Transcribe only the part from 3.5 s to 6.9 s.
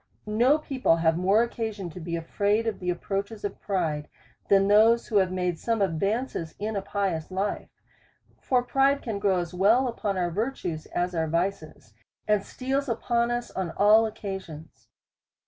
pride, than those who have made some advances in a